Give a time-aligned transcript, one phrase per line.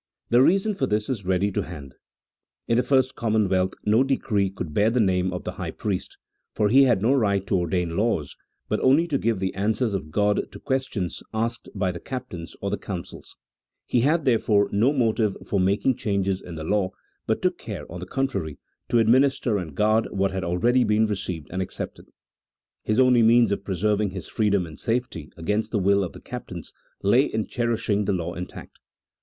[0.29, 1.93] The reason for this is ready to hand;
[2.67, 6.17] in the first commonwealth no decrees could bear the name of the high priest,
[6.55, 8.35] for he had no right to ordain laws,
[8.67, 12.55] but only to give the answers of God to ques tions asked by the captains
[12.63, 13.37] or the councils:
[13.85, 16.89] he had, there fore, no motive for making changes in the law,
[17.27, 18.57] but took care, on the contrary,
[18.89, 22.07] to administer and guard what had already been received and accepted.
[22.81, 26.73] His only means of preserving his freedom in safety against the will of the captains
[27.03, 28.79] lay in cherishing the law intact.